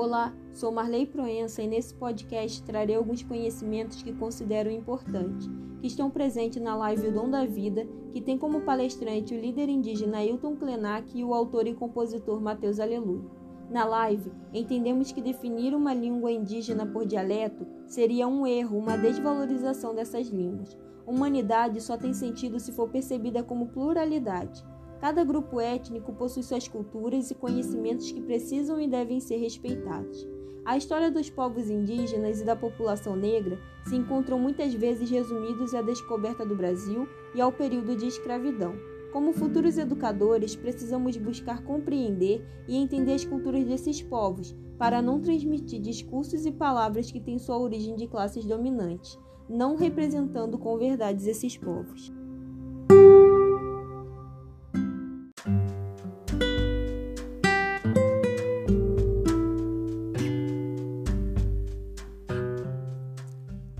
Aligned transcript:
Olá, 0.00 0.34
sou 0.54 0.72
Marley 0.72 1.04
Proença 1.04 1.60
e 1.60 1.66
nesse 1.66 1.92
podcast 1.92 2.62
trarei 2.62 2.96
alguns 2.96 3.22
conhecimentos 3.22 4.02
que 4.02 4.14
considero 4.14 4.70
importantes, 4.70 5.46
que 5.78 5.86
estão 5.86 6.10
presentes 6.10 6.62
na 6.62 6.74
live 6.74 7.08
O 7.08 7.12
Dom 7.12 7.28
da 7.28 7.44
Vida, 7.44 7.86
que 8.10 8.22
tem 8.22 8.38
como 8.38 8.62
palestrante 8.62 9.34
o 9.34 9.38
líder 9.38 9.68
indígena 9.68 10.16
Ailton 10.16 10.56
Klenak 10.56 11.12
e 11.14 11.22
o 11.22 11.34
autor 11.34 11.66
e 11.66 11.74
compositor 11.74 12.40
Mateus 12.40 12.80
Aleluia. 12.80 13.28
Na 13.68 13.84
live, 13.84 14.32
entendemos 14.54 15.12
que 15.12 15.20
definir 15.20 15.74
uma 15.74 15.92
língua 15.92 16.32
indígena 16.32 16.86
por 16.86 17.04
dialeto 17.04 17.66
seria 17.86 18.26
um 18.26 18.46
erro, 18.46 18.78
uma 18.78 18.96
desvalorização 18.96 19.94
dessas 19.94 20.28
línguas. 20.28 20.78
Humanidade 21.06 21.78
só 21.82 21.98
tem 21.98 22.14
sentido 22.14 22.58
se 22.58 22.72
for 22.72 22.88
percebida 22.88 23.42
como 23.42 23.68
pluralidade. 23.68 24.64
Cada 25.00 25.24
grupo 25.24 25.58
étnico 25.58 26.12
possui 26.12 26.42
suas 26.42 26.68
culturas 26.68 27.30
e 27.30 27.34
conhecimentos 27.34 28.12
que 28.12 28.20
precisam 28.20 28.78
e 28.78 28.86
devem 28.86 29.18
ser 29.18 29.38
respeitados. 29.38 30.28
A 30.62 30.76
história 30.76 31.10
dos 31.10 31.30
povos 31.30 31.70
indígenas 31.70 32.40
e 32.40 32.44
da 32.44 32.54
população 32.54 33.16
negra 33.16 33.58
se 33.88 33.96
encontram 33.96 34.38
muitas 34.38 34.74
vezes 34.74 35.08
resumidos 35.08 35.74
à 35.74 35.80
descoberta 35.80 36.44
do 36.44 36.54
Brasil 36.54 37.08
e 37.34 37.40
ao 37.40 37.50
período 37.50 37.96
de 37.96 38.06
escravidão. 38.06 38.74
Como 39.10 39.32
futuros 39.32 39.78
educadores, 39.78 40.54
precisamos 40.54 41.16
buscar 41.16 41.64
compreender 41.64 42.46
e 42.68 42.76
entender 42.76 43.14
as 43.14 43.24
culturas 43.24 43.64
desses 43.64 44.02
povos, 44.02 44.54
para 44.78 45.02
não 45.02 45.18
transmitir 45.18 45.80
discursos 45.80 46.44
e 46.44 46.52
palavras 46.52 47.10
que 47.10 47.20
têm 47.20 47.38
sua 47.38 47.58
origem 47.58 47.96
de 47.96 48.06
classes 48.06 48.44
dominantes, 48.44 49.18
não 49.48 49.76
representando 49.76 50.58
com 50.58 50.76
verdades 50.76 51.26
esses 51.26 51.56
povos. 51.56 52.12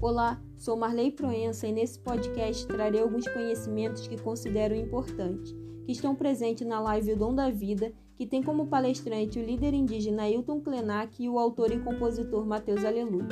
Olá, 0.03 0.41
sou 0.56 0.79
Marley 0.79 1.12
Proença 1.12 1.67
e 1.67 1.73
nesse 1.73 1.98
podcast 1.98 2.67
trarei 2.67 3.03
alguns 3.03 3.29
conhecimentos 3.29 4.09
que 4.09 4.17
considero 4.17 4.75
importantes, 4.75 5.55
que 5.84 5.93
estão 5.93 6.15
presentes 6.15 6.67
na 6.67 6.81
live 6.81 7.12
O 7.12 7.17
Dom 7.19 7.34
da 7.34 7.51
Vida, 7.51 7.93
que 8.17 8.25
tem 8.25 8.43
como 8.43 8.67
palestrante 8.67 9.39
o 9.39 9.45
líder 9.45 9.75
indígena 9.75 10.23
Ailton 10.23 10.59
Klenak 10.62 11.23
e 11.23 11.28
o 11.28 11.39
autor 11.39 11.71
e 11.71 11.78
compositor 11.81 12.47
Mateus 12.47 12.83
Aleluia. 12.83 13.28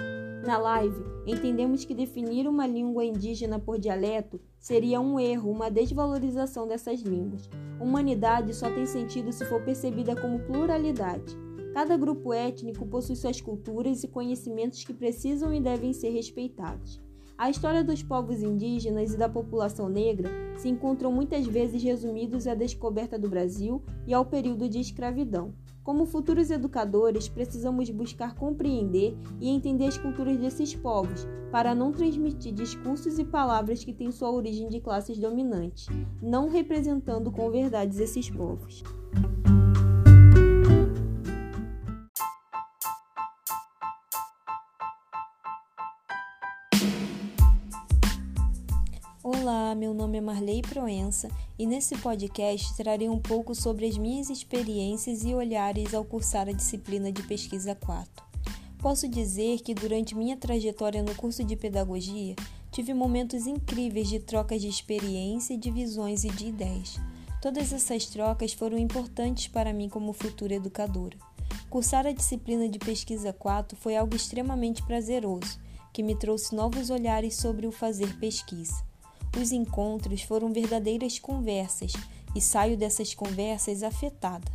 Na 0.47 0.59
live, 0.59 1.03
entendemos 1.27 1.87
que 1.87 1.95
definir 1.95 2.47
uma 2.47 2.67
língua 2.67 3.03
indígena 3.03 3.59
por 3.59 3.79
dialeto 3.79 4.39
seria 4.59 5.01
um 5.01 5.19
erro, 5.19 5.51
uma 5.51 5.71
desvalorização 5.71 6.69
dessas 6.69 7.01
línguas. 7.01 7.49
Humanidade 7.81 8.55
só 8.55 8.71
tem 8.71 8.85
sentido 8.85 9.33
se 9.33 9.43
for 9.47 9.65
percebida 9.65 10.15
como 10.15 10.41
pluralidade. 10.41 11.35
Cada 11.73 11.97
grupo 11.97 12.33
étnico 12.33 12.87
possui 12.87 13.17
suas 13.17 13.41
culturas 13.41 14.03
e 14.03 14.09
conhecimentos 14.09 14.85
que 14.85 14.93
precisam 14.93 15.53
e 15.53 15.61
devem 15.61 15.93
ser 15.93 16.11
respeitados. 16.11 17.01
A 17.39 17.49
história 17.49 17.85
dos 17.85 18.03
povos 18.03 18.43
indígenas 18.43 19.15
e 19.15 19.17
da 19.17 19.29
população 19.29 19.89
negra 19.89 20.29
se 20.57 20.69
encontram 20.69 21.13
muitas 21.13 21.47
vezes 21.47 21.81
resumidos 21.81 22.49
à 22.49 22.55
descoberta 22.55 23.17
do 23.17 23.29
Brasil 23.29 23.81
e 24.09 24.13
ao 24.13 24.25
período 24.25 24.69
de 24.69 24.81
escravidão. 24.81 25.55
Como 25.85 26.05
futuros 26.05 26.51
educadores, 26.51 27.29
precisamos 27.29 27.89
buscar 27.91 28.35
compreender 28.35 29.17
e 29.41 29.49
entender 29.49 29.85
as 29.85 29.97
culturas 29.97 30.37
desses 30.37 30.75
povos, 30.75 31.29
para 31.53 31.77
não 31.77 31.93
transmitir 31.93 32.53
discursos 32.53 33.21
e 33.21 33.25
palavras 33.25 33.85
que 33.85 33.95
têm 33.95 34.11
sua 34.11 34.33
origem 34.33 34.69
de 34.69 34.81
classes 34.81 35.17
dominantes, 35.17 35.87
não 36.21 36.49
representando 36.49 37.31
com 37.31 37.49
verdades 37.51 38.01
esses 38.01 38.29
povos. 38.29 38.83
Olá, 49.51 49.75
meu 49.75 49.95
nome 49.95 50.19
é 50.19 50.21
Marley 50.21 50.61
Proença 50.61 51.27
e 51.59 51.67
nesse 51.67 51.97
podcast 51.97 52.77
trarei 52.77 53.09
um 53.09 53.19
pouco 53.19 53.55
sobre 53.55 53.87
as 53.87 53.97
minhas 53.97 54.29
experiências 54.29 55.25
e 55.25 55.33
olhares 55.33 55.95
ao 55.95 56.05
cursar 56.05 56.51
a 56.51 56.53
disciplina 56.53 57.11
de 57.11 57.23
pesquisa 57.23 57.75
4. 57.75 58.23
Posso 58.79 59.09
dizer 59.09 59.61
que 59.61 59.73
durante 59.73 60.15
minha 60.15 60.37
trajetória 60.37 61.03
no 61.03 61.15
curso 61.15 61.43
de 61.43 61.57
pedagogia 61.57 62.37
tive 62.71 62.93
momentos 62.93 63.47
incríveis 63.47 64.11
de 64.11 64.21
trocas 64.21 64.61
de 64.61 64.69
experiência, 64.69 65.57
de 65.57 65.71
visões 65.71 66.25
e 66.25 66.29
de 66.29 66.49
ideias. 66.49 67.01
Todas 67.41 67.73
essas 67.73 68.05
trocas 68.05 68.53
foram 68.53 68.77
importantes 68.77 69.49
para 69.49 69.73
mim 69.73 69.89
como 69.89 70.13
futura 70.13 70.57
educadora. 70.57 71.17
Cursar 71.71 72.07
a 72.07 72.13
disciplina 72.13 72.69
de 72.69 72.79
pesquisa 72.79 73.33
4 73.33 73.79
foi 73.79 73.97
algo 73.97 74.15
extremamente 74.15 74.83
prazeroso, 74.83 75.59
que 75.91 76.03
me 76.03 76.15
trouxe 76.15 76.55
novos 76.55 76.91
olhares 76.91 77.37
sobre 77.37 77.67
o 77.67 77.73
fazer 77.73 78.15
pesquisa. 78.19 78.87
Os 79.41 79.53
encontros 79.53 80.23
foram 80.23 80.53
verdadeiras 80.53 81.21
conversas 81.21 81.93
e 82.35 82.41
saio 82.41 82.77
dessas 82.77 83.15
conversas 83.15 83.85
afetada. 83.85 84.51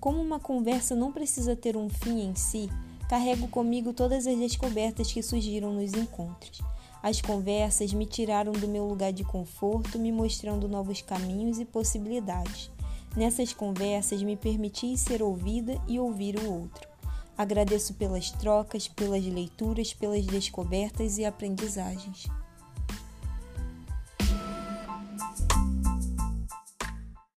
Como 0.00 0.18
uma 0.18 0.40
conversa 0.40 0.94
não 0.94 1.12
precisa 1.12 1.54
ter 1.54 1.76
um 1.76 1.90
fim 1.90 2.22
em 2.22 2.34
si, 2.34 2.70
carrego 3.06 3.46
comigo 3.48 3.92
todas 3.92 4.26
as 4.26 4.38
descobertas 4.38 5.12
que 5.12 5.22
surgiram 5.22 5.74
nos 5.74 5.92
encontros. 5.92 6.62
As 7.02 7.20
conversas 7.20 7.92
me 7.92 8.06
tiraram 8.06 8.52
do 8.52 8.66
meu 8.66 8.86
lugar 8.86 9.12
de 9.12 9.24
conforto, 9.24 9.98
me 9.98 10.10
mostrando 10.10 10.66
novos 10.66 11.02
caminhos 11.02 11.58
e 11.58 11.66
possibilidades. 11.66 12.70
Nessas 13.14 13.52
conversas 13.52 14.22
me 14.22 14.36
permiti 14.36 14.96
ser 14.96 15.22
ouvida 15.22 15.78
e 15.86 16.00
ouvir 16.00 16.38
o 16.38 16.50
outro. 16.50 16.88
Agradeço 17.36 17.92
pelas 17.92 18.30
trocas, 18.30 18.88
pelas 18.88 19.22
leituras, 19.22 19.92
pelas 19.92 20.24
descobertas 20.24 21.18
e 21.18 21.26
aprendizagens. 21.26 22.26